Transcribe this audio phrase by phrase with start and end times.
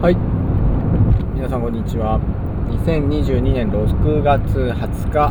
[0.00, 0.16] はい。
[1.34, 2.18] 皆さんこんにちは。
[2.86, 5.30] 2022年6月20日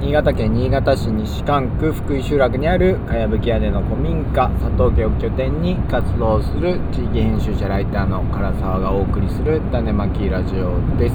[0.00, 11.14] 新潟県新潟市西館区福井集落にあるかやぶき屋根の古民家佐藤家を拠点に活動する地域編集者ライターの唐沢がお送りする種まきラジオです。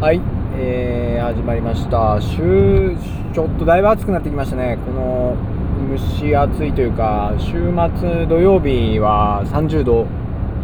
[0.00, 0.20] はい、
[0.56, 2.20] えー、始まりました。
[2.20, 2.96] 週
[3.32, 4.78] ちょっとだいぶ暑くなってきましたね。
[4.84, 5.36] この
[5.96, 10.08] 蒸し暑いというか週末土曜日は30度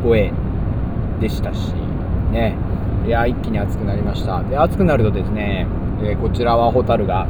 [0.03, 0.33] 超え。
[1.21, 1.73] でしたし
[2.33, 2.55] ね。
[3.07, 4.43] いや一気に暑くなりました。
[4.43, 5.67] で暑くなるとですね、
[6.03, 7.27] えー、こちらはホタルが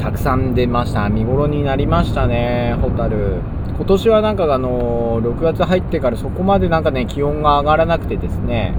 [0.00, 1.08] たくさん出ました。
[1.08, 3.40] 見頃になりましたねホタル。
[3.76, 8.74] 今年はなんかあの6月入ってからそこまでなんかね気温が上がらなくてですね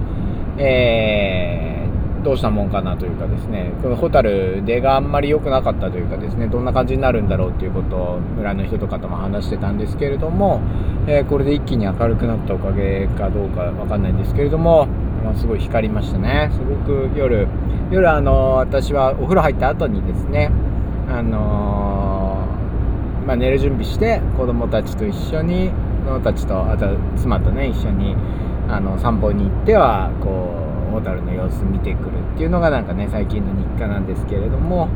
[0.58, 1.67] えー
[2.28, 3.72] どうしたもんかなというかですね。
[3.82, 10.60] このホタル出があんまり良くなかったというかですねどんな感じになるんだろうっていうことを村の人とかとも話してたんですけれども、
[11.08, 14.88] えー、これで一気に明るくなったおかげかどうかわかんないんですけれども、
[15.24, 16.52] まあ、すごい光りましたね。
[16.52, 17.48] すごく夜
[17.92, 20.52] 夜あの私はお風呂入った後にですね
[21.10, 25.72] あのー、まあ、寝る準備して子供たちと一緒に
[26.04, 28.18] 子供たちとあと妻とね一緒に
[28.68, 30.67] あの散歩に行ってはこう
[30.98, 34.90] ホタルの様子見てくるっていうのがなんかね最近の日課なんですけれども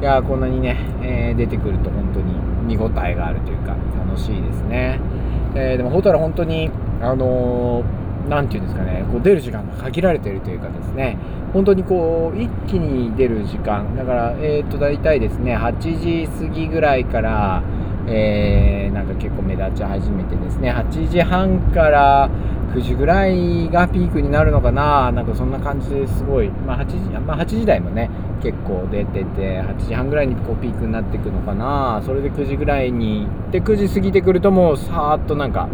[0.00, 4.98] いやこんなにね、えー、出てくると本当に見応えがあるというか楽しいですね、
[5.54, 6.70] えー、でもホタル本当に
[7.02, 7.84] あの
[8.28, 11.18] 何、て言うんですかねこう出る時間が限られているというかですね
[11.52, 17.62] 本当にこう一気に出る時間だからえっ、ー、と大体ですね8時過ぎぐらいから
[18.08, 22.28] えー、なんか結構目立ち始めてですね8時半から
[22.74, 25.12] 9時ぐらいがピークになるのかな。
[25.12, 28.10] なんかそんな感じですごい、まあ、8, 時まあ、8時台もね
[28.42, 32.02] 結構出てて8時半ぐらいにこうピークになっていくのかな。
[32.04, 35.68] それで9時ぐらいにで9時過ぎてくるともうさーっとなんか、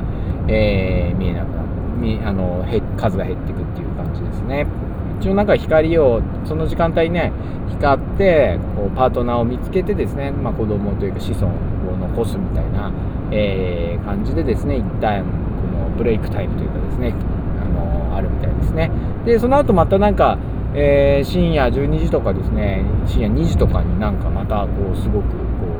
[0.49, 2.65] えー、見えなくなってあの
[2.97, 4.67] 数が減っていくっていう感じですね。
[5.21, 7.33] 一応なんか光をその時間帯ね
[7.71, 12.93] 光ってこうパートナーを見つけてですね、まあ、子供というか子孫を残すみたいな、
[13.33, 15.25] えー、感じでですね一旦
[15.99, 17.15] ブレイクタイムというかですね
[17.61, 18.91] あのあるみたいですね。
[19.25, 20.39] でその後またなんか、
[20.75, 25.35] えー、深夜12時とかですね深夜2時とかになんかまたこうすごくこ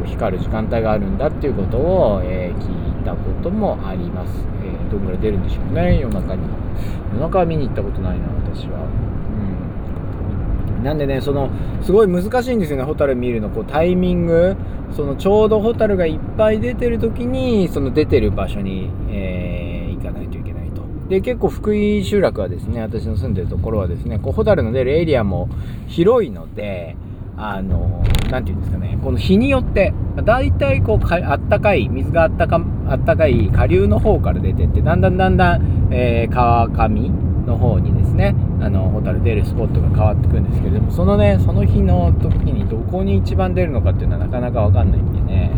[0.05, 6.43] う光る時間帯があるんだっていうことを、えー、聞いたこともあります、えー、どんぐらい出るんでしょうね夜中に。
[7.15, 8.87] 夜中は見に行ったことないな私は。
[10.83, 11.51] なんでねその
[11.83, 13.51] すごい難しいんですよねホタル見るの。
[13.51, 14.57] こうタイミング。
[14.97, 19.68] そのちょうどホタルがいっぱい出てる時にその出てる場所に、えー
[21.09, 25.49] で結構福井集落はですね私の住んでるところはですねこうホタルの出るエリアも
[25.87, 26.97] 広いので
[27.37, 37.09] あの何て言うんですかねこの日によって大体こうあったかい水があったかあったかい下流の方から出てってだんだんだんだん、えー、川上
[37.47, 45.53] の方にですねあのホタル出るスポットが変わってくるんですけれどもそのねその日の時にどこに一番出るのかっていうのはなかなか分かんないんでね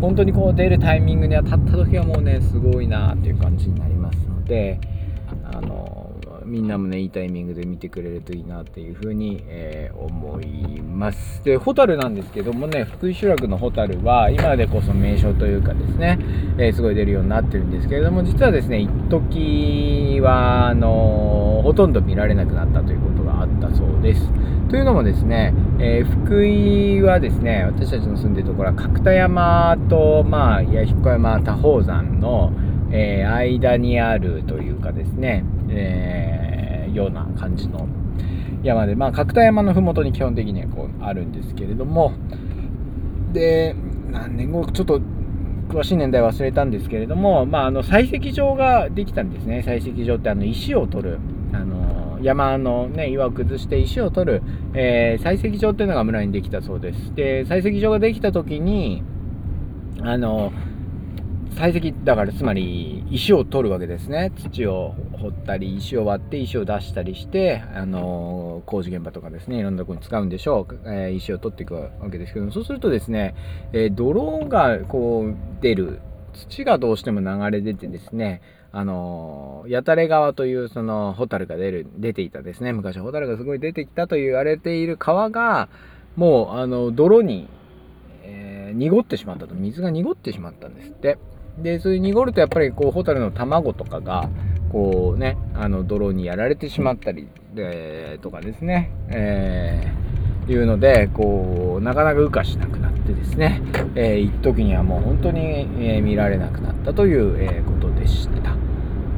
[0.00, 4.80] 本当にこう出るタイミングに当たった時はもうねすごいなっていう感じになりますので
[5.52, 6.12] あの
[6.46, 11.42] みんなもねいいタイミングで見てくれるといいなっていうふうに、えー、思います。
[11.44, 16.18] でホタルなんですけどもね福井集落のホタルは今でこそ名所というかですね、
[16.58, 24.30] えー、すごい出るようになってるんですけれども実はですね一時はあのほとんど見られなくなったということがあったそうです。
[24.68, 32.52] というのもですね、えー、福井はですね私たちの住んでるところは角田山とまあ弥彦山多宝山の
[32.92, 37.88] えー、間にあるというかですね、えー、ような感じの
[38.62, 42.12] 山で、まあ、角田山の麓に基本的にはこうあるんですけれども、
[43.32, 43.74] で、
[44.10, 45.00] 何年後、ちょっと
[45.68, 51.18] 詳しい年代忘れたんですけれども、まあ、あの採石場ができたんですね、採石場ってあの石を取る。
[51.52, 54.42] あの山の、ね、岩を崩して石を取る、
[54.74, 57.14] えー、採石場っていうのが村にできたそうです。
[57.14, 59.02] で採石場ができた時に
[60.02, 60.52] あの
[61.56, 64.30] 採石だからつまり石を取るわけですね。
[64.36, 73.34] 土を掘ったり石を割って石を出したりしてあの工事現場とかですねいろんなところに使うんでしょう、えー、石を取っていくわけですけどそうするとですね、
[73.72, 76.00] えー、泥がこう出る
[76.34, 82.74] 土がどうしても流れ出てですねあの八垂川というそのホタルが出る出ていたですね。
[82.74, 85.70] 昔ホタルがすごい出てきたと言われている川が
[86.14, 87.48] もうあの泥に、
[88.22, 89.54] え、濁ってしまったと。
[89.54, 91.16] 水が濁ってしまったんですって。
[91.58, 94.28] でそういう濁るとやっぱりこうホタルの卵とかが
[94.70, 103.62] こうねあの泥にやられてしまったりでとかですね、えー、いうのでこうなかなか羽化しなくなってですね、
[103.94, 108.54] えー、一時にはもう本当に、えー、見られなくなったという、えー、ことでした。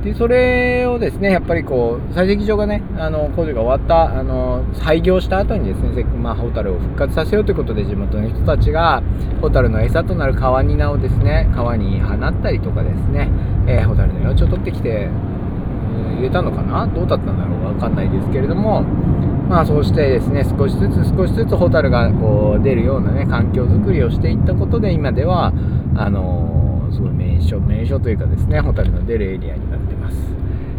[0.05, 9.03] でそれをですねやっぱりこう採石場がねあの工事が終わったあの廃業した後にですねまあ、ホタルを復活させようということで地元の人たちが
[9.41, 13.29] ホタルの餌となる川ニナをですね川に放ったりとかですね、
[13.67, 15.09] えー、ホタルの幼虫を取ってきて
[16.17, 16.87] 入れたのかな？
[16.87, 25.53] どうだったんだろうわかんないですけれどもまあそうしてですね少しずつ少しずつホタルがこう出るようなね環境づくりをしていったことで今では
[25.97, 30.17] あのー、すごい名所名所というかですねホタルの出るエリアになってます。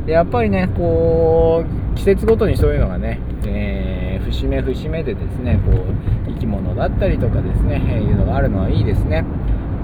[0.06, 9.26] でやっぱりねこう季節ごとにそういうのがね、えー、節目節目でですねこう生き物だったりとかですね、いうのがあるのはいいですね。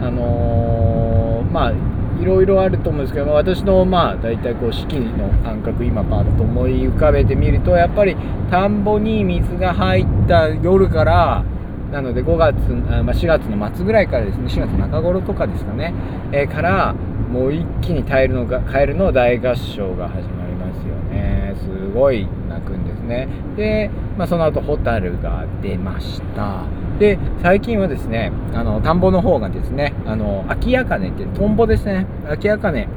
[0.01, 1.74] あのー、まあ
[2.22, 8.16] いろいろあると思うんですけど、私のまあ大体こう四季の感覚今パッと思い浮かべてみるとやっぱり
[8.50, 11.44] 田んぼに水が入った夜から
[11.92, 15.94] なので5月、まあ、4月の末ぐらいからですね4月中頃とかですかね、
[16.32, 16.96] えー、から
[17.32, 21.54] もう一気にカエルのカエルの大合唱が始まりますよね。
[21.56, 23.28] すごい泣くんですね。
[23.58, 26.64] で、まあ、その後ホタルが出ました。
[27.00, 32.06] で最近はですねあの田んぼの方がですねあの秋やかねってトンボですね。
[32.30, 32.88] 秋やかね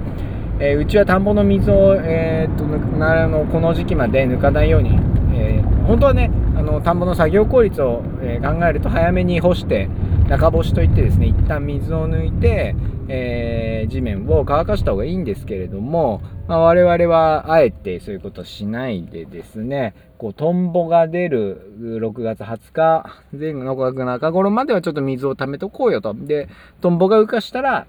[0.61, 2.65] えー、うちは田んぼの水を、えー、っと
[2.99, 4.99] なのこの時期まで抜かないように、
[5.39, 9.89] えー、本当はねあの田んぼの作業効率を、え考えると早めに干して
[10.29, 12.75] 中干しといってですね一旦水を抜いて、
[13.09, 26.13] え地面を乾かした方がいいんですけれども、まあ、我々はあえてそういうことしないでですねこうトンボが出る6月20日前後の6月中頃まではちょっと水を溜めとこうよと。
[26.15, 26.49] で
[26.81, 27.87] トンボが浮かしたら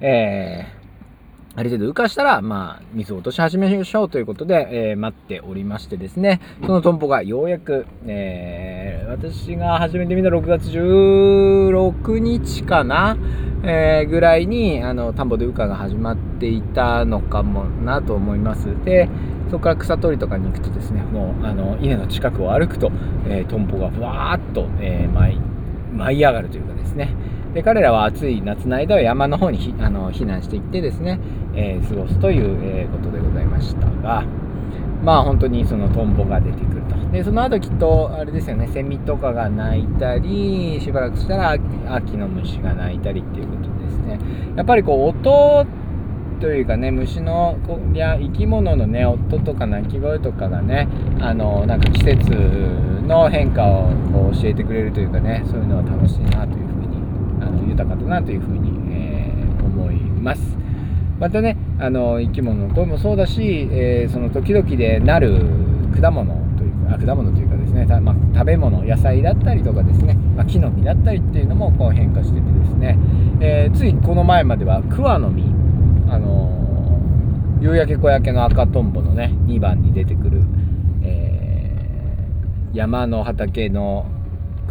[0.00, 0.77] えー
[1.56, 13.16] ある程度浮かしたら、まあ、水を落とし始めましょうということで、えー、待っておりましてですね、そのトンボがようやく、えー、私が初めて見た6月16日かな、
[13.64, 18.68] えー、ぐらいに、あの、田んぼで羽化が始まっていたのかもなと思います。
[18.84, 19.08] で、
[19.50, 22.92] そこから草取りとかに行くとですね、もう、あの、稲の近くを歩くと、
[23.28, 27.14] えトンボがふわーっと、え、舞い上がるというかですね、
[27.54, 31.18] で彼らは暑い夏の間は山の方に あの避難していってですね、
[31.54, 34.24] えー、過ごすという、えー、ことでございましたが
[35.02, 36.98] まあ本当にそのトンボが出てくると。
[37.12, 41.56] でその後きっとあれですよねセミとかが鳴いたりしばらくしたら
[41.88, 44.18] 秋の虫が鳴いたりっていうことですね。
[44.56, 45.64] やっぱりこう音
[46.40, 47.56] というかね虫の
[47.94, 50.88] いや生き物のね音とか鳴き声とかがね
[51.20, 52.30] あのなんか季節
[53.06, 56.67] の変化をこう教えてくれるというかねそういうのは楽しいなという
[57.40, 60.58] あの豊かだなというふうに、えー、思います。
[61.18, 65.40] またねあの生き物の声もそうだし、えー、その時々でなる
[66.00, 72.98] 果物というかあ果物というかですね、まあ、食べ物野菜だったりとかですね、まあ、木の実だったりっていうのもこう変化しててですね、
[73.40, 75.44] えー、ついこの前までは桑の実
[76.08, 76.56] あの
[77.60, 80.42] 夕焼け小焼けの赤とんぼのね2番に出てくる、
[81.02, 84.06] えー、山の畑の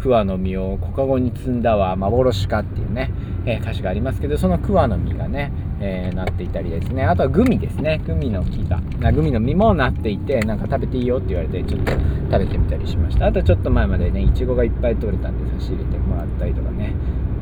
[0.00, 3.10] 桑の実を小かごに積んだは幻かっていうね、
[3.46, 7.04] えー、歌詞がありますけどその桑の実がね、えー、なっていたりですね。
[7.04, 8.00] あとはグミですね。
[8.06, 8.80] グミの木が。
[9.00, 13.26] なグミの実もなっていてなんか食べていいよって言われてちょっと食べてみたりしました。
[13.26, 16.94] あとちょっと前までねいちごがいっぱい取れたんで差し入れてもらったりとかね。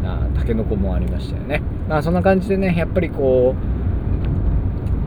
[0.05, 1.62] あたけのこもありましたよね。
[1.88, 3.55] まあそんな感じでねやっぱりこ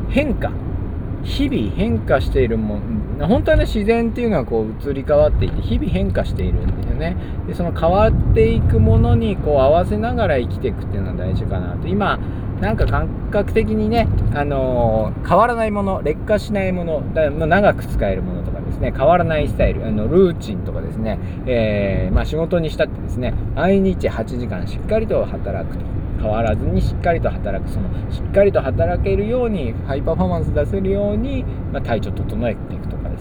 [0.09, 0.51] う変化。
[1.23, 2.81] 日々変化しているもん。
[3.19, 7.15] 本当はね自然っていうのはこう移り変わっていて日々変化しているんでね。
[7.47, 11.87] でその変わっていくものにこう合わせながら生きていくっていうのは大事かなと。
[11.87, 12.19] 今
[12.61, 18.93] なんか感覚的にね、あのー、変わらないもの劣化しないものだ長く使えるものとかですね。
[18.95, 23.33] 変わらないスタイルあのルーチンとかですね、えー、まあ、仕事にしたってですね。
[23.55, 25.99] 毎日8時間しっかりと働くと。
[26.19, 27.71] 変わらずにしっかりと働く。
[27.71, 32.75] そのしっかりと働けるようにハイパフォーマンス出せるように、まあ、体調整えて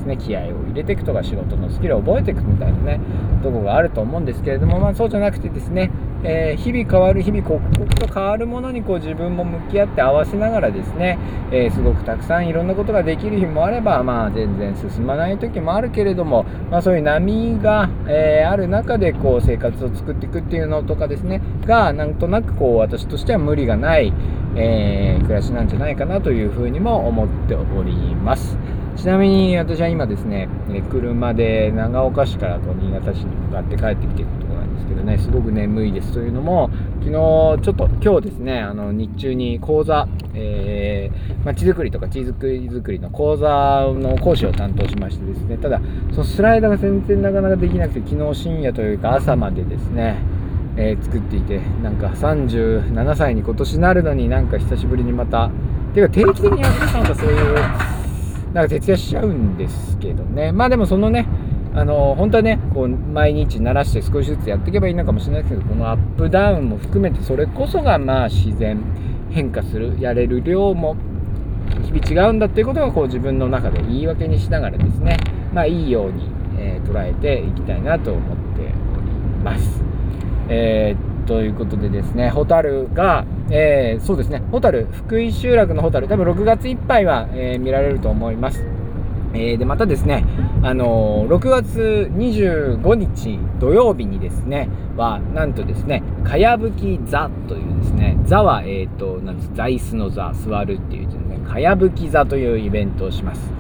[0.08, 3.00] ね気合を入れていくとか仕事のスキルを覚えていくみたいなね
[3.42, 5.90] とこがあると思うんですけれども、まあ、そうじゃなくてですね、
[6.24, 11.18] えー、日々変わる日々刻々と変わるものにこう自分も向き合って合わせながらですね、
[11.52, 24.12] えー、すごくたくさんいろんなことができる日もあれば、まあ、全然進まない時もあるけれども、まあ、そういう波が、えー、ある中でこう生活を作っていくっていうのとかですねがなんとなくこう私としては無理がない、
[24.56, 28.56] え暮らしなんじゃないかなというふうにも思っております。
[28.98, 36.14] ちなみに私は今ですね、え車で長岡市からこう新潟市に向かって帰ってきてるところなんですけどね、すごく眠いです。
[36.14, 42.32] というのも、昨日ちょっと今日ですね、あの日中に講座、えー、まちづくりとかチーズ
[42.74, 43.48] 作りの講座
[43.94, 50.16] の講師を担当しましてですね、ただ、そのスライダーが全然なかなかできなくて、昨日深夜というか朝までですね、
[50.76, 55.50] えー、作っていてなんか37歳に今年なるのになんか久しぶりにまた
[55.94, 57.97] ていうか定期的にやってたのかそういう
[58.58, 61.28] なんか徹夜しちゃうんですけどねまあでもそのね
[61.76, 68.82] あの本当はねこう毎日慣らして少しずつやっていけばいいのかもしれないですけどこのアップダウンも含めてそれこそがまあ自然
[69.30, 70.96] 変化するやれる量も
[71.84, 75.18] 日々違うんだっていうことがこう自分の中で言い訳にしながらですね
[75.54, 78.72] まあいいように、えー、捉えていきたいなと思っており
[79.44, 79.84] ます。
[80.48, 88.64] えー、ということでですね、ホタルが、えー、そうですね、ホタル、福井集落のホタル、多分6月いっぱいは、えー、見られると思います。
[89.34, 90.24] えー、でまたですね、
[90.62, 103.57] あのー、6月25日土曜日にですねはなんとですねかやぶき座というですね座はえっ、ー、となんです座椅子の座座るっていうですねかやぶき座というイベントをします。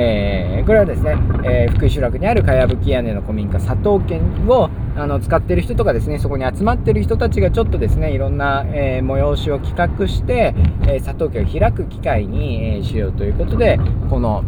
[0.00, 10.54] えー、これはですね、えー、福井集落にあるかやぶき屋根の古民家佐藤家をあの使ってる人とかですねそこに集まってる人たちがちょっとですねいろんな、えー、催しを企画して、
[10.86, 14.44] え佐藤家を開く機会に、えしようということでこの、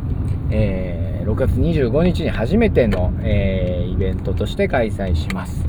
[0.51, 5.65] え6月25日に初めての、えイベントとして開催します。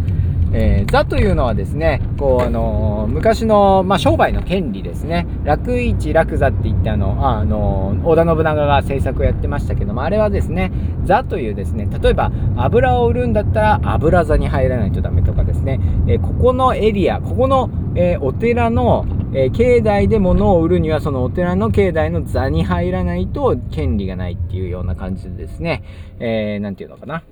[0.53, 5.25] えー、座というのはですね、こう、あのー、昔の、まあ、商売の権利ですね。
[5.43, 10.72] 楽市楽座って言って、あの、あのー、織田信長が制作をやってましたけども、あれはですね、
[11.05, 25.84] 座というですね、例えば、油を売るんだったら、油座に入らないとダメとかですね、えここのエリア、ここの、えお寺の、え境内で物を売るには、そのお寺の境内の座に入らないと権利がないっていうような感じでですね、
[26.20, 27.24] えー、ていうのかな。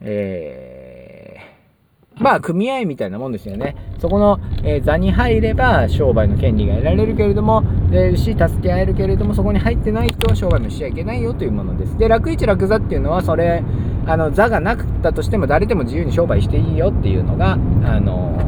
[0.00, 0.87] えー
[2.20, 3.76] まあ、組合みたいなもんですよね。
[3.98, 11.96] そこの、えー、座に入れば商売の権利が得られるけれども、えー、し、助け合えるけれども、そこに入ってない人は商売もしちゃいけないよというものです。
[11.98, 13.62] で、楽一楽座っていうのは、それ、
[14.06, 18.38] あの、座がなくったとしても、誰でも自由に商売していいよっていうのが、あの、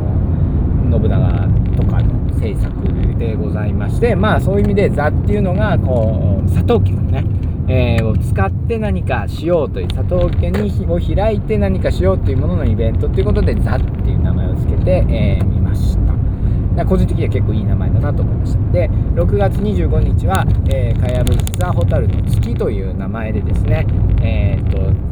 [0.90, 2.72] 信長とかの政策
[3.18, 7.24] でございまして、まあ、そういう意味で座っていうのが、こう、佐藤家のね、
[7.72, 16.10] えー、を使って何かしようという佐藤家にを開いて何かしようというもののイベントということで「ザ」っていう名前を付けてみ、えー、ました。
[16.86, 18.72] 個人的には結構いい名前だなと思いました。
[18.72, 23.86] で6月25日は「えー、かやぶき座ホタルの月」という名前でですね
[24.20, 25.10] えー、っと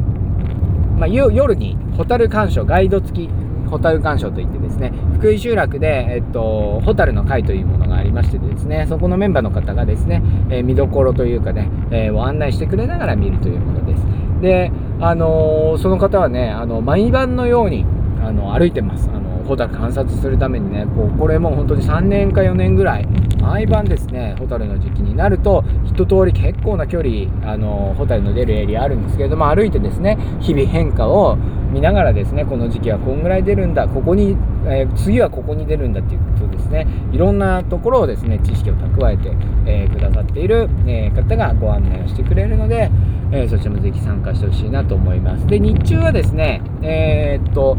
[0.99, 3.29] まあ、夜にホタル鑑賞ガイド付き
[3.69, 14.05] ホタル鑑賞といってですね福井集落で、えっと、ホタルの会というものがありましてですねそこのメンバーの方がですね、えー、見どころというかね、えー、を案内してくれながら見るというものです。
[14.41, 14.71] で
[15.01, 17.85] あのー、その方はねあの毎晩のように
[18.21, 19.09] あの歩いてます。
[19.49, 23.07] ホタル観察するためにねこうこれも本当に3年か4年ぐらい
[23.41, 31.35] 毎晩ですねホタルの時期になると一通り結構な距離あのホタルの出るエリアあるんですけれども歩いてですね日々変化を
[31.71, 39.29] 見ながらですねこの時期はこんぐらい出るんだここに、えー、次はここに出るんだっていうことですねいろんなところをですね知識を蓄えて、
[39.65, 42.91] えー、くださっている、えー、方がご案内をしてくれるので、
[43.31, 45.47] えそちらもぜひ参加してほしいなと思います。
[45.47, 47.77] で日中はですねえっと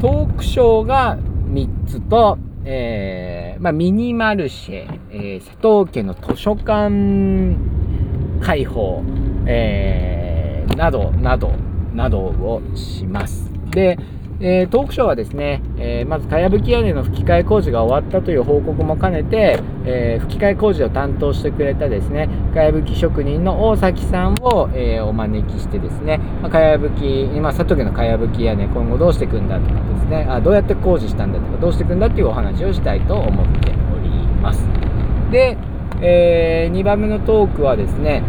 [0.00, 5.50] トークショーが3つと、えまあ、ミニマルシェ、え佐
[5.84, 7.54] 藤家の図書館
[8.40, 9.02] 開放、
[9.46, 11.52] えなどなど
[11.92, 13.50] などをします。
[13.72, 13.98] で、
[14.42, 34.64] えー、トークショーはですね、えー、まずかやぶき屋根の吹き替え工事が終わったという報告も兼ねて、えー、吹き替え工事を担当してくれたですねかやぶき職人の大崎さんを、えお招きしてですね、まあ、かやぶき今佐藤家のかやぶき屋根今後どうしていくんだとかですねあどうやって工事したんだとかどうしていくんだっていうお話をしたいと思っております。
[35.30, 35.58] で、
[36.00, 38.22] え2番目のトークはですね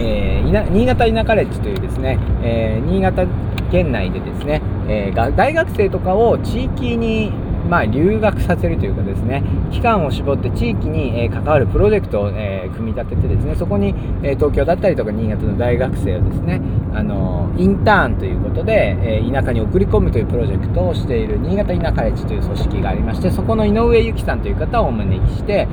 [0.00, 3.26] えー、新潟田舎レッジというですね、え、新潟
[3.72, 7.32] 県内でですね、えー、大学生とかを地域に
[7.68, 13.88] まあ、留学させるというかですね期間を絞って地域に、えー、関わるプロジェクトを、えー、組み立ててですねそこに、
[14.22, 16.62] えー、東京だったりとか新潟の大学生をですね、
[16.94, 25.68] あのインターンということで、え田舎に送り込むというプロジェクトをしている新潟田舎レッジという組織がありましてそこの井上由紀さんという方をお招きして、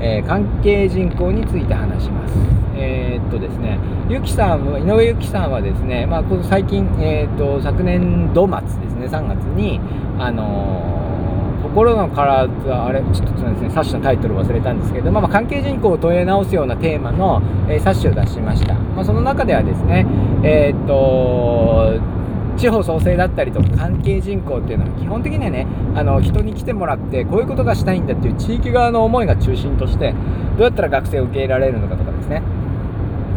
[0.00, 2.34] え関係人口について話します。
[2.74, 3.78] えー、っとですね、
[4.08, 9.80] ゆきさんは、井上ゆきさんはですね、まあ、この最近、えー、っと、昨年度末ですね、3月に、
[10.18, 12.48] あのー、心の体、
[12.86, 18.74] あれ、ちょっとですね、冊子のタイトル忘れたんですけど、まあ、まあ、関係人口を問い直すようなテーマの、えー、冊子を出しました。
[18.74, 20.06] まあ、その中ではですね、
[20.42, 22.19] えー、っと、
[22.60, 30.12] 地方創生だったりとか関係人口っていうのは基本的にはねあの人に来てもらってこういうことがしたいんだっていう地域側の思いが中心として
[30.58, 32.42] どうやったら学生を受け入れられるのかとかですね。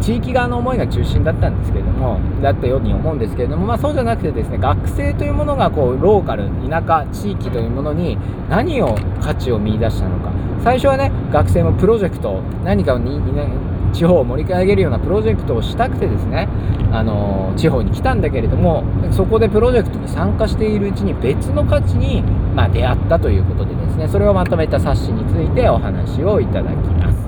[0.02, 8.18] 地域側の思いが中心だったんですけれどもだったように思うんですけれども、まあ、そうじゃなくてですね学生というものがこうローカル田舎地域というものに
[8.50, 10.34] 何を価値を見いだしたのか。
[10.62, 13.48] 最初はね学生もプロジェクト何かをに、ね、
[13.94, 16.50] 地方を盛り上げるようなプロジェクトをしたくてですね
[16.92, 27.24] あの地方に来たんだけれどもそこでプロジェクトに参加しているうちに別の価値に、まあ、出会ったということでですねそれをまとめた冊子についてお話をいただきます。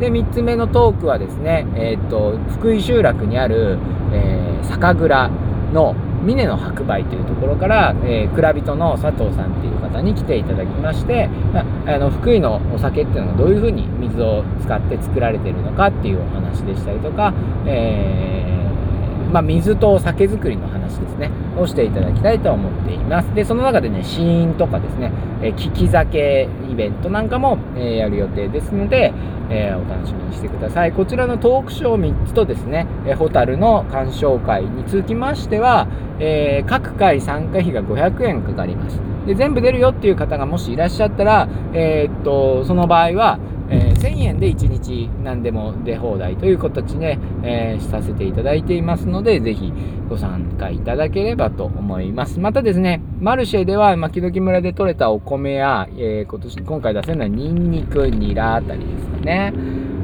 [0.00, 3.78] で3つ目のトークはですね、えーと、福井集落にある、
[4.12, 5.30] えー、酒蔵
[5.72, 5.94] の
[6.24, 17.32] 峰の白梅というところから、えー、蔵人の佐藤さんっていう方に来ていただきまして、まあ、の福井のお酒っていうのがどういうふうに水を使って作られてるのかっていうお話でしたりとか、
[17.66, 23.34] えーまあ、水とお酒造りの話ですね、をしていただきたいと思っています。
[23.34, 25.12] で、その中でね、試飲とかですね、
[25.42, 29.12] えー、利き酒イベントなんかも、えー、やる予定ですので、
[29.50, 30.92] えー、お楽しみにしてください。
[30.92, 35.86] こちらのトークショー3つとですね、えホタルの鑑賞会につきましては、
[36.18, 39.00] え、各回参加費が500円かかります。
[39.26, 43.38] で、全部出るよっていう方がもしいらっしゃったら、え、っと、その場合は、
[43.70, 49.72] えー、1000円で1日何でも出放題という形で、えー、させていただいていますので、ぜひ
[50.08, 52.38] ご参加いただければと思います。
[52.40, 59.52] またですね、マルシェでは、牧時村で採れたお米や、えー、今年、今回出せるのはニンニク、ニラあたりですかね、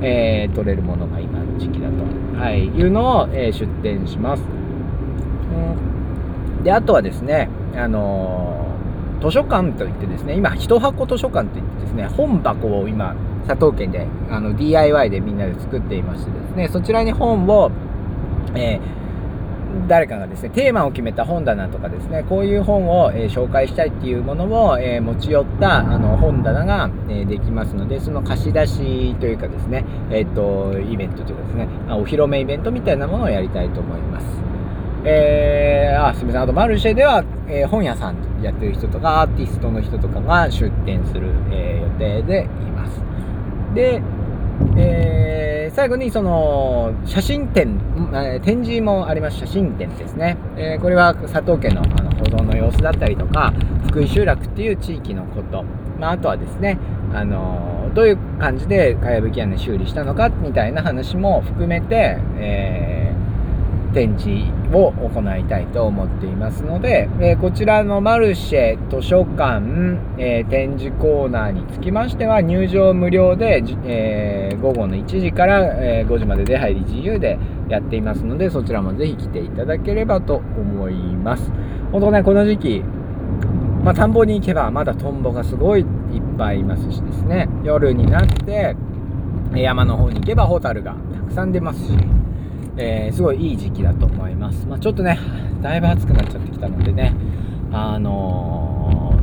[0.03, 4.61] えー、取れるものが今の時期だと、はい、いうのを、え、出店します。
[6.63, 8.67] で、あとはですね、あの
[9.23, 13.15] 図書館といってですね、今、一箱図書館といってですね、本箱を今、
[13.47, 17.71] 佐藤県であの DIY でみんなで作っていましてですね、そちらに本を、
[18.55, 34.27] えー、誰かがですね、テーマを決めた本棚とかですね、こういう本を、えー、紹介したいっていうものを、えー、持ち寄ったあの本棚が、えできますので、その貸し出しというかですね、えっ、と、イベントというかですね、お披露目イベントみたいなものをやりたいと思います。
[35.05, 36.43] えー、あ、すみません。
[36.43, 43.10] あと、マルシェでは、えー、本屋さんやってる人とか、アーティストの人とかが出店する、えー、予定でいます。
[43.75, 44.03] で、
[44.77, 47.81] えー、最後にその写真展、
[48.15, 49.39] え展示もあります。
[49.39, 53.53] 写真展ですね、えー、これは佐藤家のあの保存の様子だったりとか
[53.89, 55.65] 福井集落っていう地域のこと、
[55.99, 56.79] まあ、あとはですね
[57.15, 63.10] あのどういう感じでかやぶき屋根修理したのかみたいな話も含めて、えー
[63.93, 69.63] 展示を行いたいと思っていますので、えー、こちらのマルシェ図書館、
[70.19, 81.51] えー、展示コーナーにつきましては入場無料で、えー、午後の1時から、え5時まで出入り自由でやっていますのでそちらもぜひ来ていただければと思います。
[81.93, 82.85] 本当ねこの時期
[83.85, 85.87] まあ、田んぼに行けばまだトンボがすごいいっ
[86.37, 87.49] ぱいいますしですね。
[87.65, 88.77] 夜になって
[89.55, 91.93] 山の方に行けばホタルがたくさん出ますし
[92.81, 94.67] えー、すごいいい時期だと思います。
[94.67, 95.19] まあ、ちょっとね、
[95.63, 97.15] だいぶ暑くなっちゃってきたのでね、
[97.73, 99.15] あの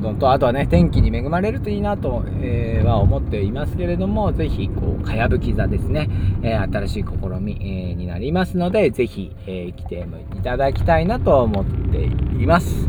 [0.00, 6.08] ー、とあとはね、天気に恵まれるといいなと、えー、は思っていますけれども、ぜひ、こう、かやぶき座ですね、
[6.42, 12.88] え新しい試み、えになりますので、ぜひ、え来ていただきたいなと思っています。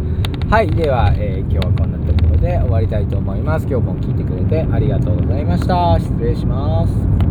[0.50, 3.68] はい、では、え今日はこんなところで終わりたいと思います。
[3.68, 5.98] 今日も聞いてくれてありがとうございました。
[6.00, 7.29] 失礼します。